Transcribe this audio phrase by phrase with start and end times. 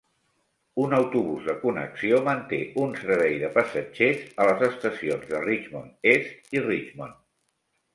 [0.83, 6.57] Un autobús de connexió manté un servei de passatgers a les estacions de Richmond Est
[6.61, 7.27] i Richmond.